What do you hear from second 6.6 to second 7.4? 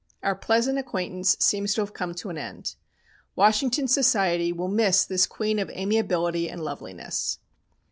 loveliness.